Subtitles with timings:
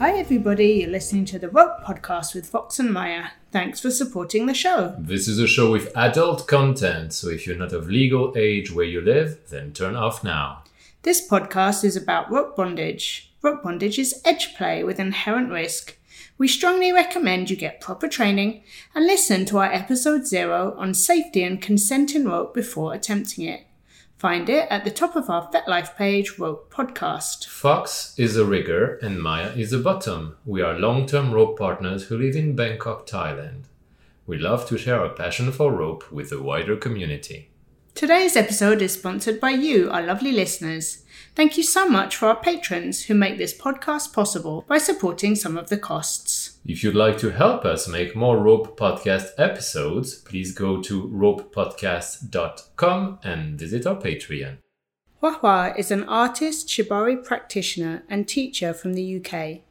[0.00, 0.76] Hi, everybody.
[0.80, 3.32] You're listening to the Rope Podcast with Fox and Maya.
[3.52, 4.94] Thanks for supporting the show.
[4.98, 8.86] This is a show with adult content, so if you're not of legal age where
[8.86, 10.64] you live, then turn off now.
[11.02, 13.30] This podcast is about rope bondage.
[13.42, 15.98] Rope bondage is edge play with inherent risk.
[16.38, 18.62] We strongly recommend you get proper training
[18.94, 23.66] and listen to our episode zero on safety and consent in rope before attempting it.
[24.20, 27.46] Find it at the top of our FetLife page, Rope Podcast.
[27.46, 30.36] Fox is a rigger and Maya is a bottom.
[30.44, 33.62] We are long term rope partners who live in Bangkok, Thailand.
[34.26, 37.48] We love to share our passion for rope with the wider community.
[37.94, 41.02] Today's episode is sponsored by you, our lovely listeners.
[41.34, 45.56] Thank you so much for our patrons who make this podcast possible by supporting some
[45.56, 46.39] of the costs.
[46.66, 53.18] If you'd like to help us make more Rope Podcast episodes, please go to ropepodcast.com
[53.22, 54.58] and visit our Patreon.
[55.22, 59.62] Hua is an artist, shibari practitioner, and teacher from the UK,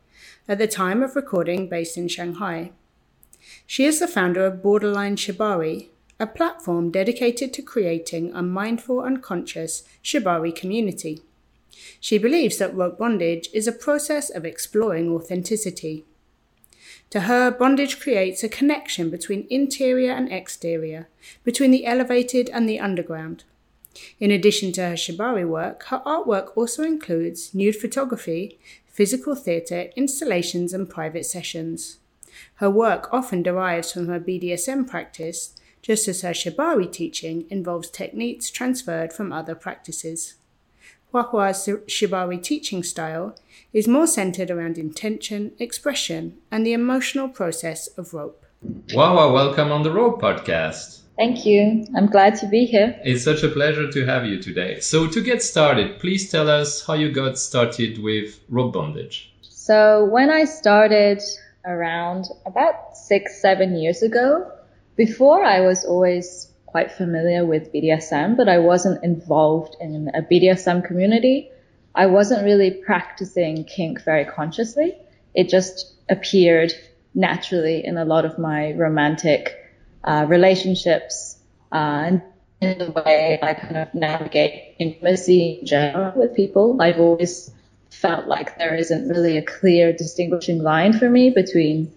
[0.48, 2.72] at the time of recording based in Shanghai.
[3.68, 9.22] She is the founder of Borderline Shibari, a platform dedicated to creating a mindful and
[9.22, 11.22] conscious shibari community.
[12.00, 16.06] She believes that rope bondage is a process of exploring authenticity.
[17.12, 21.08] To her, bondage creates a connection between interior and exterior,
[21.44, 23.44] between the elevated and the underground.
[24.20, 30.74] In addition to her shibari work, her artwork also includes nude photography, physical theatre, installations,
[30.74, 31.98] and private sessions.
[32.56, 38.52] Her work often derives from her BDSM practice, just as her shibari teaching involves techniques
[38.52, 40.36] transferred from other practices.
[41.12, 43.36] Huahua's shibari teaching style
[43.74, 48.46] is more centered around intention, expression, and the emotional process of rope.
[48.90, 51.00] Huahua, welcome on the Rope Podcast.
[51.18, 51.84] Thank you.
[51.96, 52.96] I'm glad to be here.
[53.04, 54.82] It's such a pleasure to have you today.
[54.82, 59.34] So, to get started, please tell us how you got started with rope bondage.
[59.42, 61.24] So, when I started
[61.66, 64.52] around about six, seven years ago,
[64.96, 70.86] before I was always quite familiar with BDSM, but I wasn't involved in a BDSM
[70.86, 71.50] community.
[71.96, 74.96] I wasn't really practicing kink very consciously.
[75.34, 76.74] It just appeared
[77.16, 79.56] naturally in a lot of my romantic
[80.04, 81.38] uh, relationships
[81.72, 82.22] uh, and
[82.62, 86.82] in the way I kind of navigate intimacy in general with people.
[86.82, 87.52] I've always
[87.90, 91.92] felt like there isn't really a clear distinguishing line for me between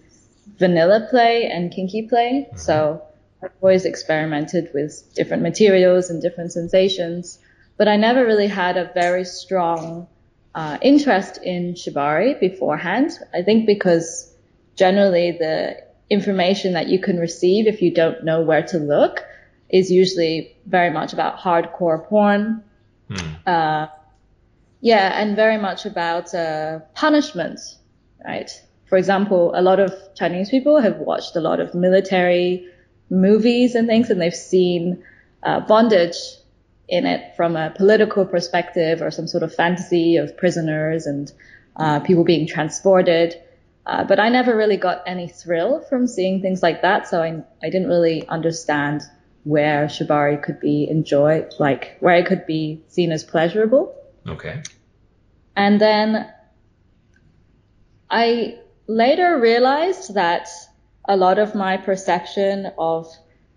[0.57, 2.47] vanilla play and kinky play.
[2.55, 3.03] So
[3.43, 7.39] I've always experimented with different materials and different sensations,
[7.77, 10.07] but I never really had a very strong
[10.55, 13.11] uh, interest in shibari beforehand.
[13.33, 14.33] I think because
[14.75, 15.77] generally the
[16.09, 19.23] information that you can receive if you don't know where to look
[19.69, 22.63] is usually very much about hardcore porn.
[23.09, 23.33] Hmm.
[23.45, 23.87] Uh,
[24.81, 27.59] yeah, and very much about uh, punishment,
[28.23, 28.51] right?
[28.85, 32.67] For example, a lot of Chinese people have watched a lot of military
[33.09, 35.03] movies and things, and they've seen
[35.43, 36.15] uh, bondage
[36.87, 41.31] in it from a political perspective or some sort of fantasy of prisoners and
[41.75, 43.35] uh, people being transported.
[43.85, 47.43] Uh, but I never really got any thrill from seeing things like that, so I,
[47.61, 49.01] I didn't really understand
[49.43, 53.93] where shibari could be enjoyed, like where it could be seen as pleasurable.
[54.27, 54.61] Okay.
[55.55, 56.31] And then
[58.09, 60.47] I later realized that
[61.05, 63.07] a lot of my perception of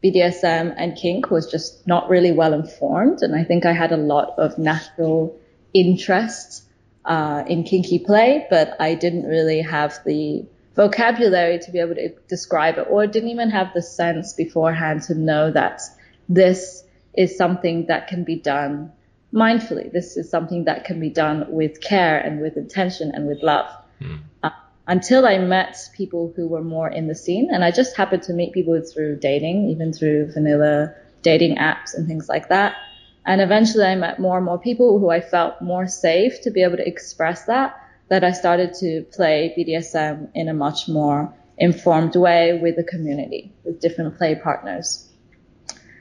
[0.02, 3.22] BDSM and kink was just not really well informed.
[3.22, 5.38] And I think I had a lot of natural
[5.72, 6.64] interest
[7.04, 12.10] uh, in kinky play, but I didn't really have the vocabulary to be able to
[12.28, 15.80] describe it or didn't even have the sense beforehand to know that
[16.28, 16.84] this
[17.14, 18.92] is something that can be done
[19.32, 19.90] mindfully.
[19.90, 23.70] This is something that can be done with care and with intention and with love.
[24.00, 24.20] Mm.
[24.42, 24.50] Uh,
[24.86, 27.48] until I met people who were more in the scene.
[27.52, 32.06] And I just happened to meet people through dating, even through vanilla dating apps and
[32.06, 32.76] things like that.
[33.24, 36.62] And eventually I met more and more people who I felt more safe to be
[36.62, 37.76] able to express that,
[38.08, 43.52] that I started to play BDSM in a much more informed way with the community,
[43.64, 45.08] with different play partners.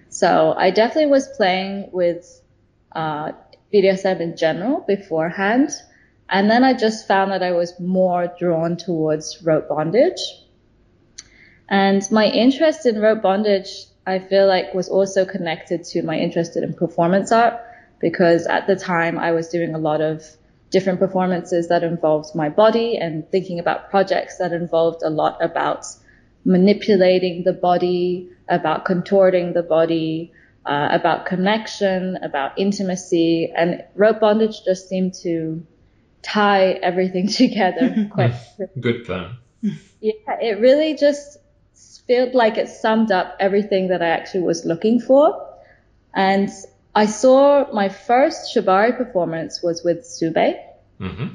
[0.10, 2.42] So I definitely was playing with
[2.92, 3.32] uh,
[3.74, 5.72] BDSM in general beforehand.
[6.30, 10.20] And then I just found that I was more drawn towards rope bondage.
[11.70, 16.58] And my interest in rope bondage, I feel like was also connected to my interest
[16.58, 17.60] in performance art
[18.00, 20.24] because at the time I was doing a lot of
[20.70, 25.86] different performances that involved my body and thinking about projects that involved a lot about
[26.44, 30.32] manipulating the body, about contorting the body,
[30.66, 35.66] uh, about connection, about intimacy, and rope bondage just seemed to
[36.26, 38.34] tie everything together quite
[38.80, 39.38] good plan.
[40.02, 40.12] Yeah,
[40.42, 41.38] it really just
[42.08, 45.48] felt like it summed up everything that I actually was looking for.
[46.14, 46.50] And
[46.94, 50.56] I saw my first Shibari performance was with Sube.
[51.00, 51.28] Mm-hmm.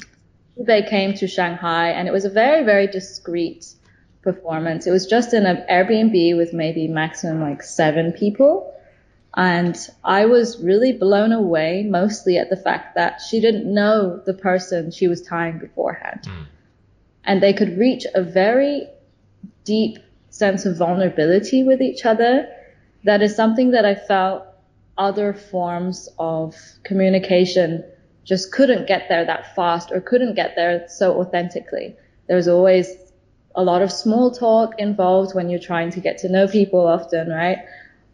[0.57, 3.67] Sube came to Shanghai and it was a very, very discreet
[4.23, 4.87] performance.
[4.87, 8.73] It was just in an Airbnb with maybe maximum like seven people.
[9.37, 14.35] And I was really blown away mostly at the fact that she didn't know the
[14.35, 16.23] person she was tying beforehand.
[16.25, 16.47] Mm.
[17.25, 18.89] And they could reach a very
[19.65, 19.99] deep
[20.31, 22.49] sense of vulnerability with each other.
[23.05, 24.45] That is something that I felt
[24.99, 27.85] other forms of communication
[28.25, 31.97] just couldn't get there that fast or couldn't get there so authentically.
[32.29, 32.97] There's always
[33.55, 37.29] a lot of small talk involved when you're trying to get to know people often,
[37.29, 37.59] right?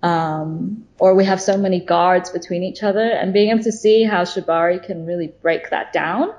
[0.07, 4.05] Um, or we have so many guards between each other and being able to see
[4.05, 6.33] how Shibari can really break that down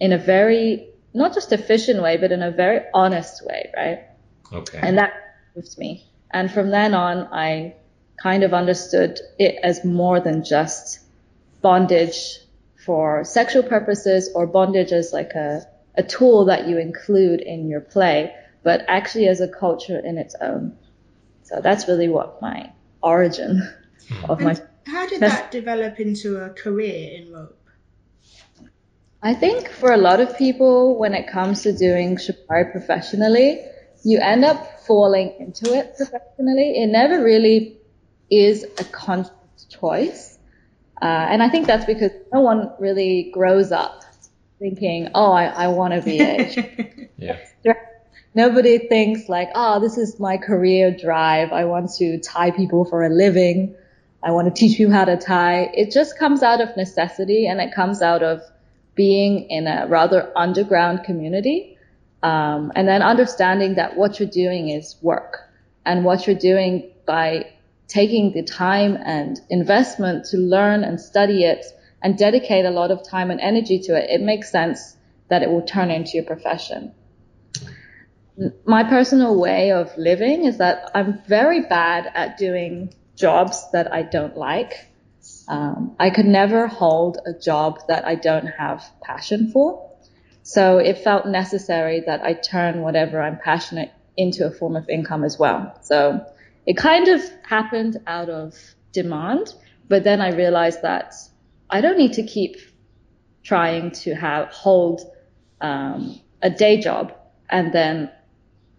[0.00, 4.00] in a very, not just efficient way, but in a very honest way, right?
[4.52, 4.80] Okay.
[4.82, 5.12] And that
[5.54, 6.04] moved me.
[6.32, 7.76] And from then on, I
[8.20, 10.98] kind of understood it as more than just
[11.62, 12.38] bondage
[12.84, 15.64] for sexual purposes or bondage as like a,
[15.94, 20.34] a tool that you include in your play, but actually as a culture in its
[20.40, 20.76] own.
[21.44, 22.72] So that's really what my
[23.02, 23.62] origin
[24.08, 24.30] hmm.
[24.30, 24.56] of and my.
[24.86, 27.58] How did that develop into a career in rope?
[29.22, 33.60] I think for a lot of people, when it comes to doing shibari professionally,
[34.04, 36.82] you end up falling into it professionally.
[36.82, 37.78] It never really
[38.30, 39.32] is a conscious
[39.68, 40.38] choice.
[41.02, 44.04] Uh, and I think that's because no one really grows up
[44.58, 47.10] thinking, oh, I, I want to be a.
[47.18, 47.38] yeah.
[48.36, 51.52] Nobody thinks like, oh, this is my career drive.
[51.52, 53.74] I want to tie people for a living.
[54.22, 55.70] I want to teach people how to tie.
[55.72, 58.42] It just comes out of necessity and it comes out of
[58.94, 61.78] being in a rather underground community.
[62.22, 65.38] Um, and then understanding that what you're doing is work
[65.86, 67.50] and what you're doing by
[67.88, 71.64] taking the time and investment to learn and study it
[72.02, 74.94] and dedicate a lot of time and energy to it, it makes sense
[75.28, 76.92] that it will turn into your profession
[78.66, 84.02] my personal way of living is that I'm very bad at doing jobs that I
[84.02, 84.88] don't like.
[85.48, 89.90] Um, I could never hold a job that I don't have passion for.
[90.42, 95.24] So it felt necessary that I turn whatever I'm passionate into a form of income
[95.24, 95.78] as well.
[95.82, 96.24] So
[96.66, 98.54] it kind of happened out of
[98.92, 99.54] demand,
[99.88, 101.14] but then I realized that
[101.70, 102.56] I don't need to keep
[103.42, 105.00] trying to have hold
[105.60, 107.12] um, a day job
[107.48, 108.10] and then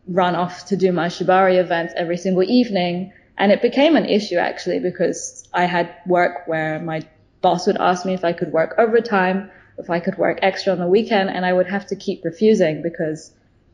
[0.08, 3.12] run off to do my Shibari events every single evening.
[3.38, 7.02] And it became an issue actually because I had work where my
[7.42, 10.80] boss would ask me if I could work overtime, if I could work extra on
[10.80, 13.32] the weekend, and I would have to keep refusing because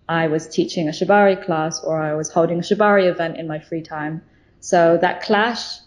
[0.10, 3.60] I was teaching a Shibari class or I was holding a Shibari event in my
[3.60, 4.22] free time.
[4.60, 5.80] So that clash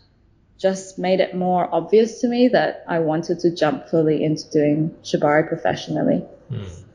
[0.58, 4.94] just made it more obvious to me that I wanted to jump fully into doing
[5.02, 6.25] Shibari professionally.
[6.50, 6.86] Mm.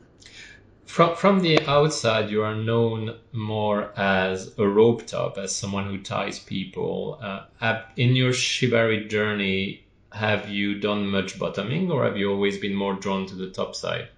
[0.92, 5.96] From from the outside, you are known more as a rope top, as someone who
[6.02, 7.18] ties people.
[7.18, 12.74] Uh, in your shibari journey, have you done much bottoming, or have you always been
[12.74, 14.08] more drawn to the top side?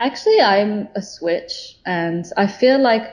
[0.00, 3.04] Actually, I'm a switch, and I feel like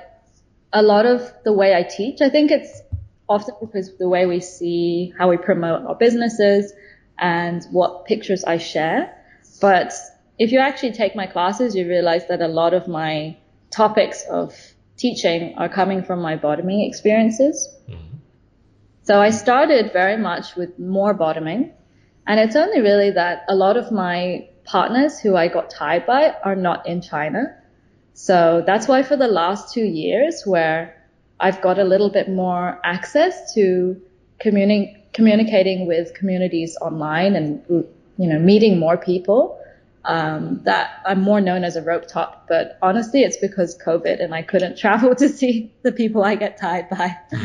[0.72, 2.82] a lot of the way I teach, I think it's
[3.28, 6.72] often because of the way we see how we promote our businesses
[7.18, 9.14] and what pictures I share.
[9.60, 9.92] But
[10.40, 13.38] if you actually take my classes, you realize that a lot of my
[13.72, 14.56] topics of
[14.98, 17.70] teaching are coming from my bottoming experiences.
[17.90, 18.18] Mm-hmm.
[19.04, 21.72] So I started very much with more bottoming.
[22.26, 26.36] And it's only really that a lot of my partners who I got tied by
[26.44, 27.56] are not in China.
[28.14, 30.96] So that's why for the last two years where
[31.40, 34.00] I've got a little bit more access to
[34.40, 39.59] communi- communicating with communities online and, you know, meeting more people,
[40.10, 42.48] um, that I'm more known as a rope top.
[42.50, 46.60] But honestly, it's because COVID and I couldn't travel to see the people I get
[46.60, 47.16] tied by.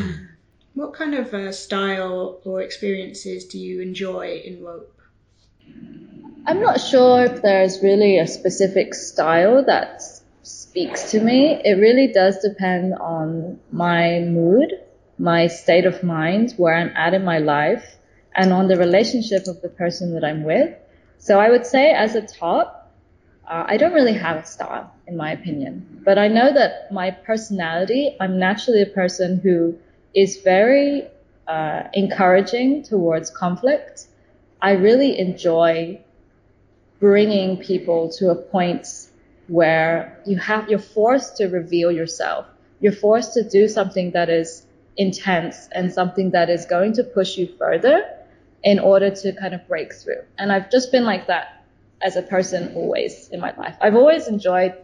[0.75, 4.93] What kind of uh, style or experiences do you enjoy in rope?
[6.49, 10.03] I'm not sure if there's really a specific style that
[10.43, 11.61] speaks to me.
[11.65, 14.73] It really does depend on my mood,
[15.17, 17.97] my state of mind, where I'm at in my life,
[18.35, 20.75] and on the relationship of the person that I'm with.
[21.25, 22.93] So I would say as a top,
[23.49, 27.13] uh, I don't really have a style in my opinion, but I know that my
[27.13, 29.75] personality, I'm naturally a person who
[30.15, 31.05] is very
[31.49, 34.09] uh, encouraging towards conflict.
[34.61, 35.99] I really enjoy
[37.01, 38.87] bringing people to a point
[39.49, 42.45] where you have you're forced to reveal yourself.
[42.81, 44.67] You're forced to do something that is
[44.99, 48.05] intense and something that is going to push you further
[48.65, 50.23] in order to kind of break through.
[50.39, 51.65] And I've just been like that
[52.03, 53.77] as a person always in my life.
[53.81, 54.75] I've always enjoyed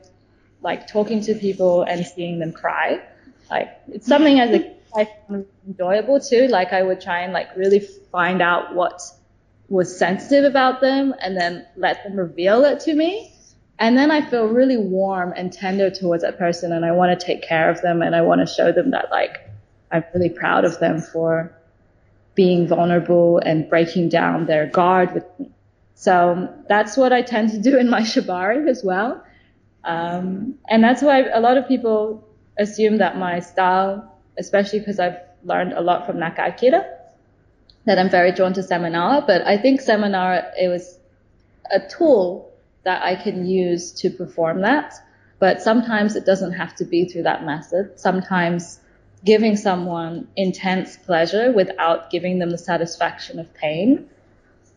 [0.63, 3.03] like talking to people and seeing them cry.
[3.51, 6.49] Like it's something as a I found enjoyable too.
[6.49, 9.01] Like I would try and like really find out what
[9.69, 13.33] was sensitive about them and then let them reveal it to me.
[13.79, 17.25] And then I feel really warm and tender towards that person and I want to
[17.27, 19.49] take care of them and I want to show them that like
[19.91, 21.57] I'm really proud of them for
[22.41, 25.51] being vulnerable and breaking down their guard with me.
[25.95, 29.23] So that's what I tend to do in my shibari as well.
[29.85, 32.27] Um, and that's why a lot of people
[32.59, 33.93] assume that my style,
[34.39, 36.83] especially because I've learned a lot from Naka Akira,
[37.85, 39.27] that I'm very drawn to Semenawa.
[39.27, 40.99] But I think Semenawa, it was
[41.71, 42.51] a tool
[42.85, 44.95] that I can use to perform that.
[45.41, 48.01] But sometimes it doesn't have to be through that method.
[48.01, 48.81] Sometimes
[49.25, 54.09] giving someone intense pleasure without giving them the satisfaction of pain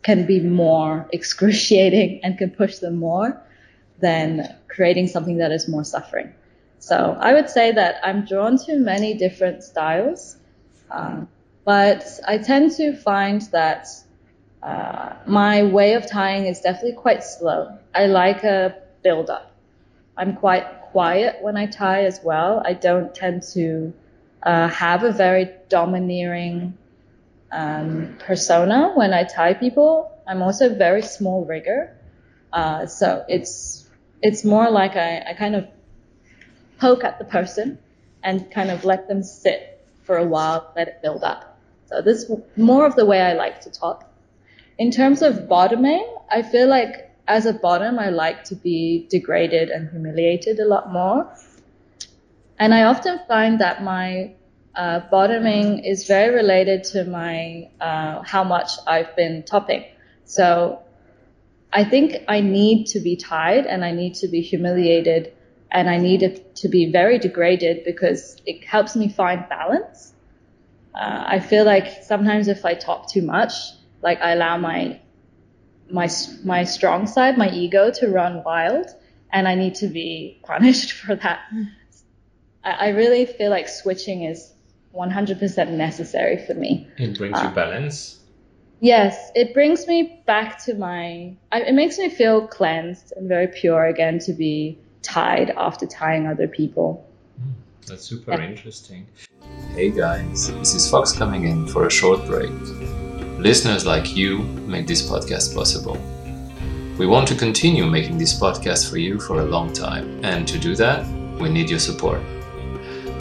[0.02, 3.42] can be more excruciating and can push them more
[4.00, 6.34] than creating something that is more suffering.
[6.80, 10.38] So I would say that I'm drawn to many different styles,
[10.92, 11.30] um,
[11.64, 13.88] but I tend to find that
[14.62, 17.78] uh, my way of tying is definitely quite slow.
[17.96, 19.56] I like a build up.
[20.18, 22.62] I'm quite quiet when I tie as well.
[22.66, 23.94] I don't tend to
[24.46, 26.78] uh, have a very domineering
[27.52, 30.12] um, persona when I tie people.
[30.28, 31.96] I'm also very small rigger,
[32.52, 33.90] uh, so it's
[34.22, 35.68] it's more like I, I kind of
[36.80, 37.78] poke at the person
[38.24, 41.60] and kind of let them sit for a while, let it build up.
[41.88, 44.10] So this is more of the way I like to talk.
[44.78, 49.70] In terms of bottoming, I feel like as a bottom, I like to be degraded
[49.70, 51.32] and humiliated a lot more.
[52.64, 54.36] And I often find that my
[54.74, 59.84] uh, bottoming is very related to my uh, how much I've been topping.
[60.24, 60.82] So
[61.74, 65.34] I think I need to be tied and I need to be humiliated
[65.72, 70.14] and I need it to be very degraded because it helps me find balance.
[70.96, 73.52] Uh, I feel like sometimes if I talk too much,
[74.02, 75.02] like I allow my
[75.92, 76.08] my
[76.46, 78.88] my strong side, my ego, to run wild,
[79.34, 81.42] and I need to be punished for that.
[82.64, 84.54] I, I really feel like switching is
[84.96, 86.88] 100% necessary for me.
[86.98, 88.20] It brings uh, you balance.
[88.80, 91.36] Yes, it brings me back to my.
[91.54, 96.48] It makes me feel cleansed and very pure again to be tied after tying other
[96.48, 97.08] people.
[97.42, 98.50] Mm, that's super yeah.
[98.50, 99.08] interesting.
[99.74, 102.52] Hey guys, this is Fox coming in for a short break.
[103.40, 105.98] Listeners like you make this podcast possible.
[106.98, 110.60] We want to continue making this podcast for you for a long time, and to
[110.60, 111.08] do that,
[111.40, 112.22] we need your support.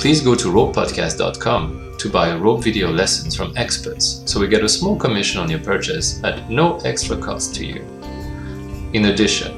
[0.02, 4.68] Please go to ropepodcast.com to buy rope video lessons from experts so we get a
[4.68, 7.84] small commission on your purchase at no extra cost to you.
[8.94, 9.52] In addition,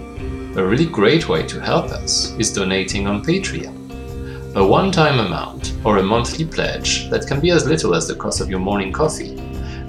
[0.59, 4.55] a really great way to help us is donating on Patreon.
[4.57, 8.15] A one time amount or a monthly pledge that can be as little as the
[8.15, 9.41] cost of your morning coffee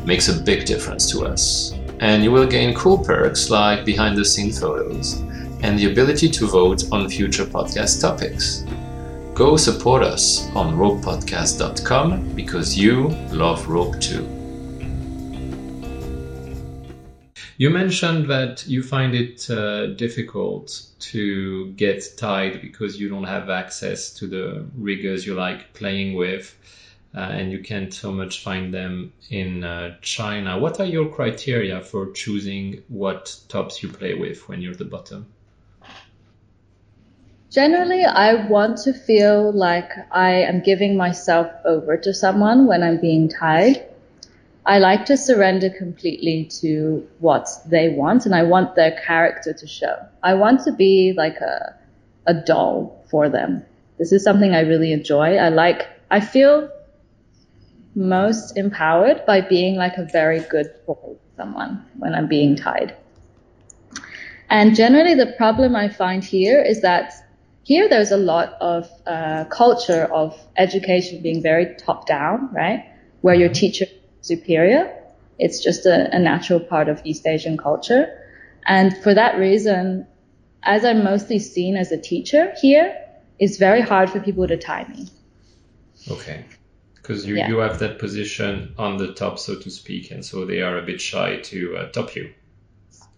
[0.05, 1.73] makes a big difference to us.
[1.99, 5.19] And you will gain cool perks like behind the scenes photos
[5.63, 8.63] and the ability to vote on future podcast topics.
[9.35, 14.23] Go support us on ropepodcast.com because you love rope too.
[17.57, 23.49] You mentioned that you find it uh, difficult to get tied because you don't have
[23.49, 26.55] access to the riggers you like playing with,
[27.13, 30.57] uh, and you can't so much find them in uh, China.
[30.59, 35.25] What are your criteria for choosing what tops you play with when you're the bottom?
[37.55, 42.99] Generally, I want to feel like I am giving myself over to someone when I'm
[42.99, 43.81] being tied.
[44.65, 49.67] I like to surrender completely to what they want and I want their character to
[49.67, 49.95] show.
[50.21, 51.73] I want to be like a,
[52.25, 53.63] a doll for them.
[53.99, 55.37] This is something I really enjoy.
[55.37, 56.69] I like, I feel
[57.95, 62.97] most empowered by being like a very good boy someone when I'm being tied.
[64.49, 67.13] And generally the problem I find here is that
[67.65, 72.85] here, there's a lot of uh, culture of education being very top down, right?
[73.21, 74.95] Where your teacher is superior.
[75.39, 78.05] It's just a, a natural part of East Asian culture.
[78.67, 80.05] And for that reason,
[80.61, 82.95] as I'm mostly seen as a teacher here,
[83.39, 85.07] it's very hard for people to tie me.
[86.11, 86.45] Okay.
[86.93, 87.47] Because you, yeah.
[87.47, 90.83] you have that position on the top, so to speak, and so they are a
[90.83, 92.31] bit shy to uh, top you.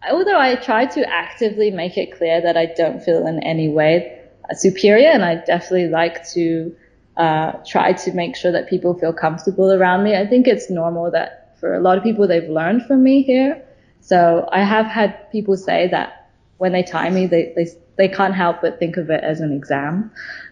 [0.09, 4.16] although I try to actively make it clear that I don't feel in any way
[4.53, 6.75] superior, and I definitely like to
[7.17, 10.15] uh, try to make sure that people feel comfortable around me.
[10.15, 13.63] I think it's normal that for a lot of people they've learned from me here.
[14.01, 18.33] So I have had people say that when they tie me, they they they can't
[18.35, 20.11] help but think of it as an exam.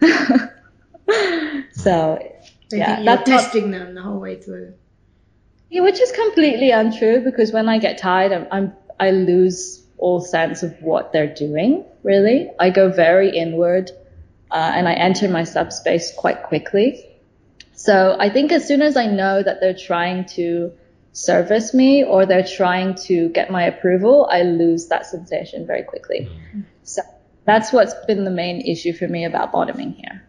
[1.72, 2.18] so
[2.70, 4.74] They yeah, that's not- testing them the whole way through.
[5.70, 10.20] Yeah, which is completely untrue because when I get tied, I'm, I'm I lose all
[10.20, 11.84] sense of what they're doing.
[12.02, 13.90] Really, I go very inward,
[14.50, 17.04] uh, and I enter my subspace quite quickly.
[17.74, 20.72] So I think as soon as I know that they're trying to
[21.12, 26.30] service me or they're trying to get my approval, I lose that sensation very quickly.
[26.82, 27.02] So
[27.44, 30.25] that's what's been the main issue for me about bottoming here.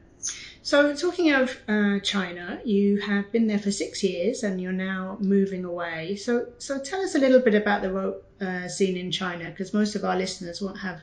[0.68, 5.16] So, talking of uh, China, you have been there for six years and you're now
[5.22, 6.18] moving away.
[6.18, 9.74] So, so tell us a little bit about the rope uh, scene in China, because
[9.74, 11.00] most of our listeners won't have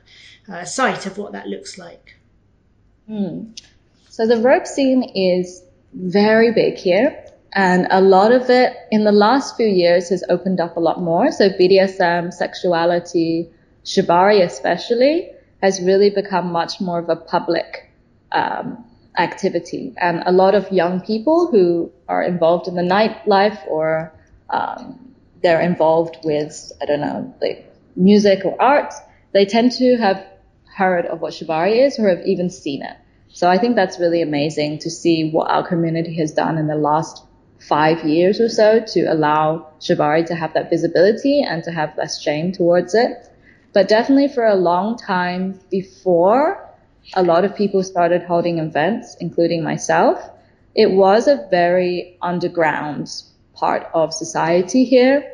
[0.52, 2.14] uh, sight of what that looks like.
[3.06, 3.52] Hmm.
[4.10, 5.62] So the rope scene is
[5.94, 10.60] very big here, and a lot of it in the last few years has opened
[10.60, 11.32] up a lot more.
[11.32, 13.48] So BDSM, sexuality,
[13.82, 15.30] shibari especially,
[15.62, 17.90] has really become much more of a public
[18.30, 18.84] um,
[19.16, 24.12] activity, and a lot of young people who are involved in the nightlife or
[24.50, 28.92] um, they're involved with I don't know like music or art,
[29.32, 30.24] they tend to have
[30.74, 32.96] heard of what shibari is or have even seen it.
[33.28, 36.76] So I think that's really amazing to see what our community has done in the
[36.76, 37.24] last
[37.58, 42.20] five years or so to allow shibari to have that visibility and to have less
[42.20, 43.28] shame towards it.
[43.72, 46.64] But definitely for a long time before
[47.14, 50.30] a lot of people started holding events, including myself,
[50.74, 53.10] it was a very underground
[53.54, 55.30] part of society here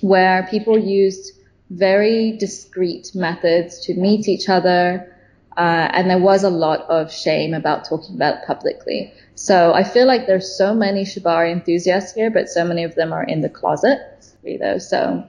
[0.00, 1.32] where people used
[1.70, 5.14] very discreet methods to meet each other.
[5.56, 9.12] Uh, and there was a lot of shame about talking about it publicly.
[9.34, 13.12] So I feel like there's so many Shibari enthusiasts here, but so many of them
[13.12, 13.98] are in the closet,
[14.42, 14.78] though.
[14.78, 15.24] So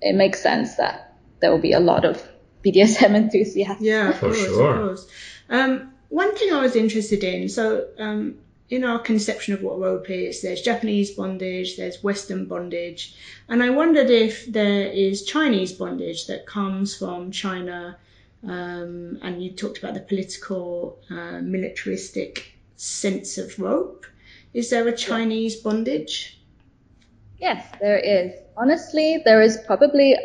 [0.00, 2.26] it makes sense that there will be a lot of
[2.64, 3.82] BDSM enthusiasts.
[3.82, 4.70] Yeah, of For course, sure.
[4.70, 5.06] of course.
[5.48, 10.10] Um, one thing I was interested in, so um, in our conception of what rope
[10.10, 13.14] is, there's Japanese bondage, there's Western bondage,
[13.48, 17.96] and I wondered if there is Chinese bondage that comes from China.
[18.44, 24.04] Um, and you talked about the political, uh, militaristic sense of rope.
[24.52, 26.40] Is there a Chinese bondage?
[27.38, 28.32] Yes, there is.
[28.56, 30.16] Honestly, there is probably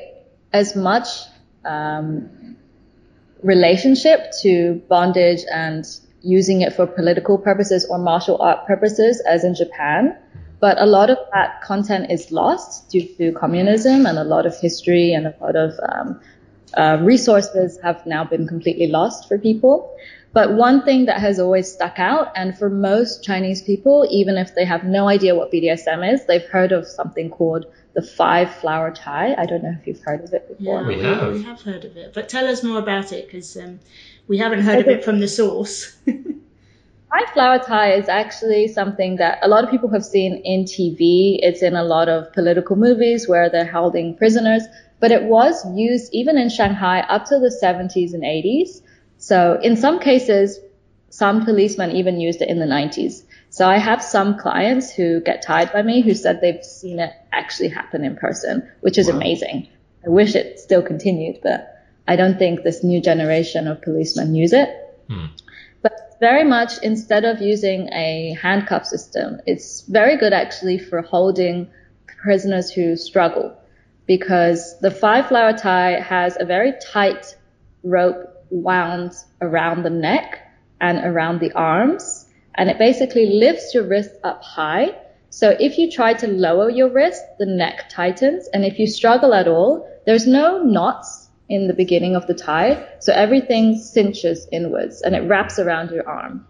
[0.51, 1.07] as much
[1.67, 2.55] um,
[3.43, 5.85] relationship to bondage and
[6.21, 10.17] using it for political purposes or martial art purposes as in Japan.
[10.59, 14.57] But a lot of that content is lost due to communism and a lot of
[14.57, 16.19] history and a lot of um,
[16.75, 19.95] uh, resources have now been completely lost for people.
[20.33, 24.53] But one thing that has always stuck out, and for most Chinese people, even if
[24.55, 27.65] they have no idea what BDSM is, they've heard of something called
[27.97, 29.33] the five flower tie.
[29.35, 30.83] I don't know if you've heard of it before.
[30.83, 31.33] Yeah, We have.
[31.33, 32.13] we have heard of it.
[32.13, 33.79] But tell us more about it because um,
[34.27, 35.97] we haven't heard of it from the source.
[36.05, 41.39] Five flower tie is actually something that a lot of people have seen in TV.
[41.41, 44.61] It's in a lot of political movies where they're holding prisoners,
[44.99, 48.81] but it was used even in Shanghai up to the 70s and 80s.
[49.17, 50.59] So in some cases,
[51.09, 53.23] some policemen even used it in the 90s.
[53.49, 57.13] So I have some clients who get tied by me who said they've seen it
[57.31, 59.15] actually happen in person, which is Wow.
[59.15, 59.67] amazing.
[60.05, 61.73] I wish it still continued, but
[62.07, 64.69] I don't think this new generation of policemen use it.
[65.09, 65.25] Hmm.
[65.81, 71.67] But very much instead of using a handcuff system, it's very good actually for holding
[72.21, 73.55] prisoners who struggle
[74.07, 77.35] because the five flower tie has a very tight
[77.83, 80.39] rope wound around the neck
[80.81, 82.26] and around the arms
[82.57, 84.95] and it basically lifts your wrist up high.
[85.29, 89.33] So if you try to lower your wrist, the neck tightens and if you struggle
[89.33, 92.87] at all, there's no knots in the beginning of the tie.
[92.99, 96.47] So everything cinches inwards and it wraps around your arm.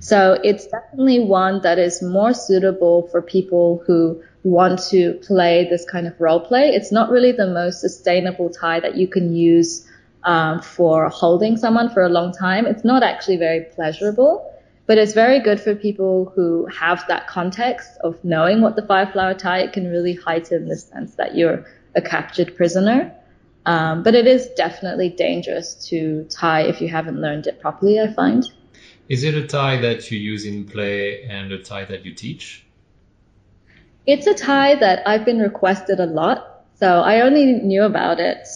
[0.00, 5.84] So it's definitely one that is more suitable for people who want to play this
[5.84, 6.68] kind of role play.
[6.68, 9.86] It's not really the most sustainable tie that you can use
[10.24, 12.66] um, for holding someone for a long time.
[12.66, 14.52] It's not actually very pleasurable,
[14.88, 19.12] but it's very good for people who have that context of knowing what the five
[19.12, 19.60] flower tie.
[19.60, 23.14] It can really heighten the sense that you're a captured prisoner.
[23.66, 28.12] Um, but it is definitely dangerous to tie if you haven't learned it properly, I
[28.14, 28.42] find.
[29.08, 32.64] Is it a tie that you use in play and a tie that you teach?
[34.06, 38.46] It's a tie that I've been requested a lot So I only knew about it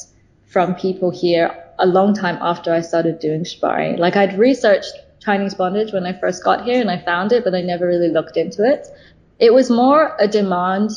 [0.46, 3.98] from people here a long time after I started doing shibari.
[3.98, 7.54] Like I'd researched Chinese bondage when I first got here and I found it, but
[7.54, 8.86] I never really looked into it.
[9.38, 10.90] It was more a demand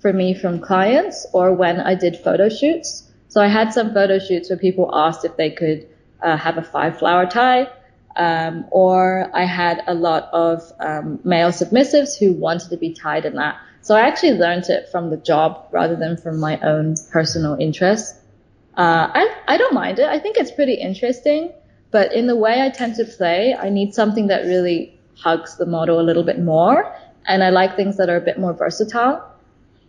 [0.00, 3.10] for me from clients or when I did photo shoots.
[3.28, 5.88] So I had some photo shoots where people asked if they could
[6.22, 7.68] uh, have a five flower tie.
[8.16, 13.24] Um, or I had a lot of um, male submissives who wanted to be tied
[13.24, 13.56] in that.
[13.80, 18.14] So I actually learned it from the job rather than from my own personal interest.
[18.76, 20.08] Uh, I, I don't mind it.
[20.08, 21.52] I think it's pretty interesting,
[21.94, 25.64] but in the way I tend to play, I need something that really hugs the
[25.64, 26.92] model a little bit more.
[27.28, 29.24] And I like things that are a bit more versatile.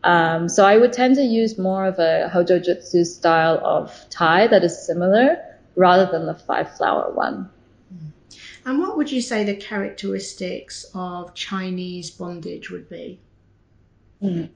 [0.04, 4.46] Um, so I would tend to use more of a Hojo Jutsu style of tie
[4.46, 5.38] that is similar
[5.76, 7.50] rather than the five flower one.
[8.68, 13.20] And what would you say the characteristics of Chinese bondage would be?
[14.22, 14.50] Mm.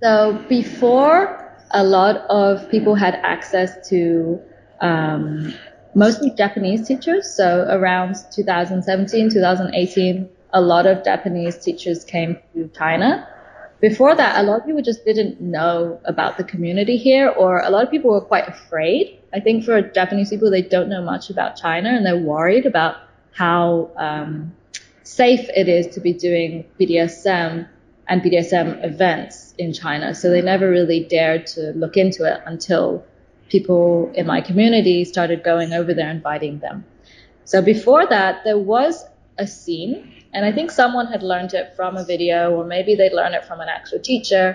[0.00, 4.40] So before, a lot of people had access to
[4.80, 5.54] um,
[5.94, 7.34] mostly Japanese teachers.
[7.34, 13.28] So around 2017, 2018, a lot of Japanese teachers came to China.
[13.80, 17.70] Before that, a lot of people just didn't know about the community here, or a
[17.70, 19.18] lot of people were quite afraid.
[19.34, 22.96] I think for Japanese people, they don't know much about China and they're worried about
[23.32, 24.54] how um,
[25.02, 27.66] safe it is to be doing BDSM
[28.08, 30.14] and BDSM events in China.
[30.14, 33.04] So they never really dared to look into it until
[33.52, 36.84] people in my community started going over there inviting them.
[37.44, 39.04] So before that, there was
[39.38, 39.96] a scene,
[40.32, 43.44] and I think someone had learned it from a video, or maybe they'd learned it
[43.44, 44.46] from an actual teacher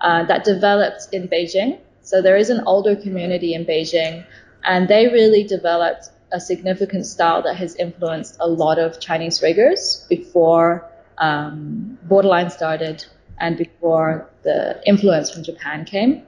[0.00, 1.78] uh, that developed in Beijing.
[2.02, 4.24] So there is an older community in Beijing,
[4.64, 10.06] and they really developed a significant style that has influenced a lot of Chinese riggers
[10.08, 13.04] before um, Borderline started
[13.38, 16.22] and before the influence from Japan came.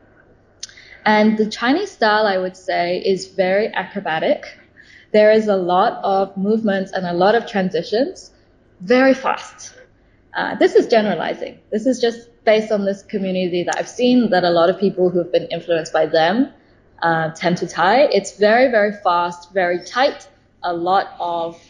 [1.04, 4.44] And the Chinese style, I would say, is very acrobatic.
[5.12, 8.30] There is a lot of movements and a lot of transitions,
[8.80, 9.74] very fast.
[10.34, 11.58] Uh, this is generalizing.
[11.70, 15.10] This is just based on this community that I've seen that a lot of people
[15.10, 16.52] who have been influenced by them
[17.02, 18.04] uh, tend to tie.
[18.04, 20.28] It's very, very fast, very tight,
[20.62, 21.60] a lot of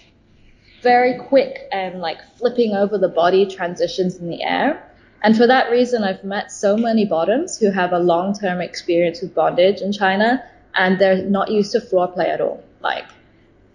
[0.83, 4.92] very quick and like flipping over the body transitions in the air.
[5.23, 9.23] And for that reason, I've met so many bottoms who have a long term experience
[9.23, 12.63] with bondage in China and they're not used to floor play at all.
[12.81, 13.05] Like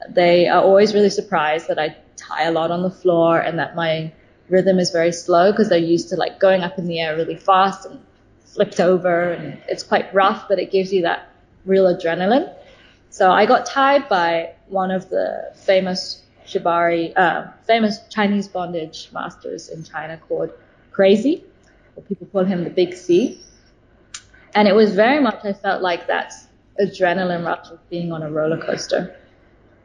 [0.10, 3.76] they are always really surprised that I tie a lot on the floor and that
[3.76, 4.12] my
[4.50, 7.36] rhythm is very slow because they're used to like going up in the air really
[7.36, 8.00] fast and
[8.46, 11.30] flipped over and it's quite rough, but it gives you that
[11.66, 12.54] real adrenaline.
[13.10, 19.70] So I got tied by one of the famous shibari, uh, famous Chinese bondage masters
[19.70, 20.52] in China called
[20.98, 21.44] Crazy,
[22.08, 23.40] people call him the Big C.
[24.56, 26.34] And it was very much, I felt like that
[26.82, 29.16] adrenaline rush of being on a roller coaster.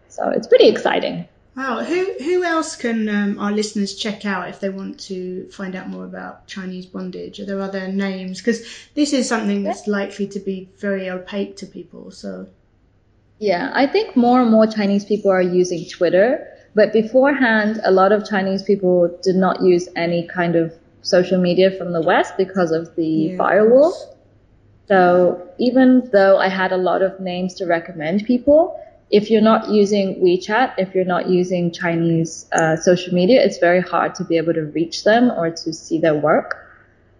[0.08, 1.28] So it's pretty exciting.
[1.54, 1.84] Wow.
[1.84, 5.90] Who who else can um, our listeners check out if they want to find out
[5.90, 7.38] more about Chinese bondage?
[7.40, 8.38] Are there other names?
[8.38, 12.10] Because this is something that's likely to be very opaque to people.
[12.10, 12.46] So.
[13.38, 18.12] Yeah, I think more and more Chinese people are using Twitter but beforehand, a lot
[18.12, 22.70] of Chinese people did not use any kind of social media from the West because
[22.72, 23.36] of the yeah.
[23.36, 23.92] firewall.
[24.88, 28.78] So even though I had a lot of names to recommend people,
[29.10, 33.80] if you're not using WeChat, if you're not using Chinese uh, social media, it's very
[33.80, 36.58] hard to be able to reach them or to see their work.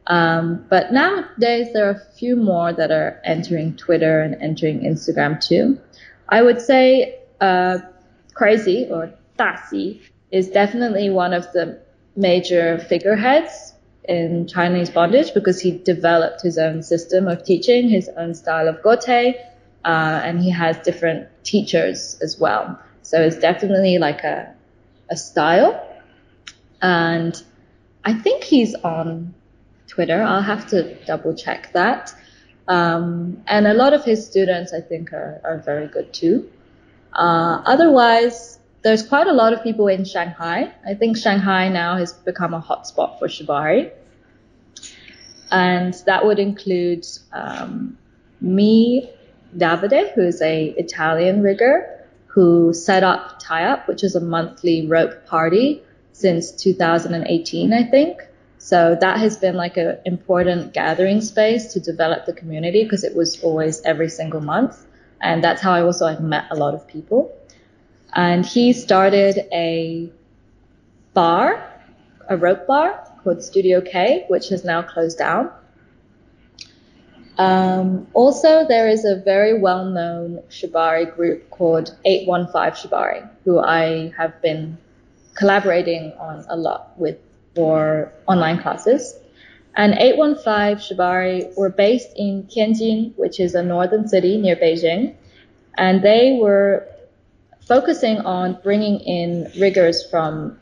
[0.06, 5.40] Um, but nowadays, there are a few more that are entering Twitter and entering Instagram
[5.40, 5.78] too.
[6.28, 7.78] I would say uh,
[8.34, 11.78] Crazy or Daxi is definitely one of the
[12.16, 13.71] major figureheads
[14.08, 18.82] in Chinese bondage because he developed his own system of teaching, his own style of
[18.82, 19.34] gote, uh,
[19.84, 22.78] and he has different teachers as well.
[23.02, 24.52] So it's definitely like a,
[25.10, 25.80] a style.
[26.80, 27.40] And
[28.04, 29.34] I think he's on
[29.86, 30.22] Twitter.
[30.22, 32.14] I'll have to double check that.
[32.68, 36.48] Um, and a lot of his students, I think, are, are very good too.
[37.12, 40.72] Uh, otherwise, there's quite a lot of people in Shanghai.
[40.84, 43.92] I think Shanghai now has become a hotspot for shibari.
[45.50, 47.98] And that would include um,
[48.40, 49.10] me,
[49.56, 54.86] Davide, who is a Italian rigger who set up Tie Up, which is a monthly
[54.86, 58.22] rope party since 2018, I think.
[58.56, 63.14] So that has been like an important gathering space to develop the community because it
[63.14, 64.86] was always every single month.
[65.20, 67.36] And that's how I also like, met a lot of people.
[68.14, 70.11] And he started a
[71.14, 71.70] bar,
[72.29, 75.51] a rope bar called Studio K, which has now closed down.
[77.38, 84.12] Um, also, there is a very well known Shibari group called 815 Shibari, who I
[84.18, 84.77] have been
[85.35, 87.18] collaborating on a lot with
[87.55, 89.18] for online classes.
[89.77, 95.14] And 815 Shibari were based in Tianjin, which is a northern city near Beijing.
[95.79, 96.87] And they were
[97.66, 100.59] focusing on bringing in riggers from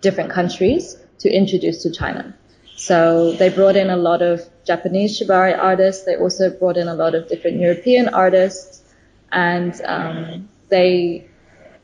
[0.00, 2.34] different countries to introduce to China.
[2.76, 6.04] So they brought in a lot of Japanese shibari artists.
[6.04, 8.82] They also brought in a lot of different European artists,
[9.30, 11.28] and um, they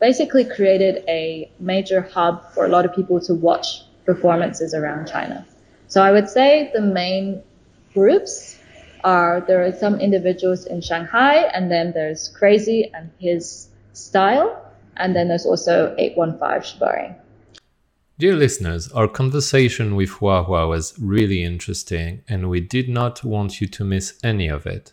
[0.00, 5.46] basically created a major hub for a lot of people to watch performances around China.
[5.86, 7.42] So I would say the main
[7.94, 8.58] groups
[9.04, 14.64] are there are some individuals in Shanghai, and then there's Crazy and his style,
[14.96, 17.14] and then there's also 815 Shibari.
[18.18, 23.60] Dear listeners, our conversation with Hua Hua was really interesting, and we did not want
[23.60, 24.92] you to miss any of it.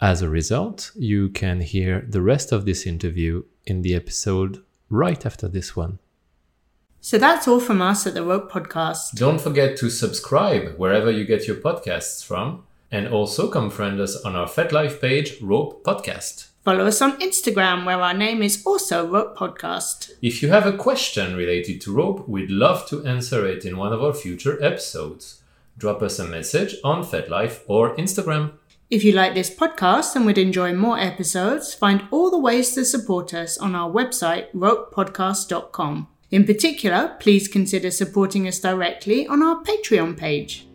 [0.00, 5.26] As a result, you can hear the rest of this interview in the episode right
[5.26, 5.98] after this one.
[7.00, 9.14] So that's all from us at the Rope Podcast.
[9.14, 14.14] Don't forget to subscribe wherever you get your podcasts from, and also come friend us
[14.24, 16.51] on our FetLife page, Rope Podcast.
[16.64, 20.12] Follow us on Instagram, where our name is also Rope Podcast.
[20.22, 23.92] If you have a question related to rope, we'd love to answer it in one
[23.92, 25.42] of our future episodes.
[25.76, 28.52] Drop us a message on FetLife or Instagram.
[28.90, 32.84] If you like this podcast and would enjoy more episodes, find all the ways to
[32.84, 36.06] support us on our website, ropepodcast.com.
[36.30, 40.68] In particular, please consider supporting us directly on our Patreon page.